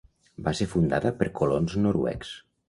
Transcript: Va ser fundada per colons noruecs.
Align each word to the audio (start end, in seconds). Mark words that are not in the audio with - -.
Va 0.47 0.53
ser 0.59 0.67
fundada 0.71 1.11
per 1.19 1.27
colons 1.41 1.77
noruecs. 1.85 2.35